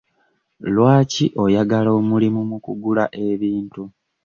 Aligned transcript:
Lwaki 0.73 1.25
oyagala 1.43 1.89
omulimu 1.99 2.41
mu 2.49 2.57
kugula 2.65 3.03
ebintu? 3.29 3.83